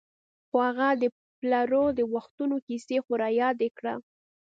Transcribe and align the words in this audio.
خو 0.47 0.57
هغه 0.67 0.87
د 1.01 1.03
پلرو 1.39 1.85
د 1.97 1.99
وختونو 2.13 2.55
کیسې 2.67 2.97
خو 3.03 3.11
رایادې 3.23 3.69
کړه. 3.77 3.93